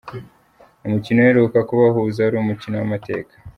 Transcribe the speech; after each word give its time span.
Umukino 0.85 1.17
uheruka 1.21 1.59
kubahuza 1.69 2.19
wari 2.21 2.35
umukino 2.39 2.75
w'amateka. 2.77 3.33